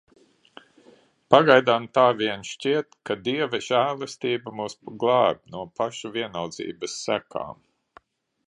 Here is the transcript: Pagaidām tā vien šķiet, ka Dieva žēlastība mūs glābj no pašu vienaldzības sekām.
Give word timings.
Pagaidām 1.33 1.85
tā 1.97 2.05
vien 2.21 2.47
šķiet, 2.53 2.97
ka 3.09 3.17
Dieva 3.27 3.61
žēlastība 3.67 4.55
mūs 4.61 4.77
glābj 5.05 5.55
no 5.57 5.65
pašu 5.81 6.15
vienaldzības 6.17 7.01
sekām. 7.07 7.63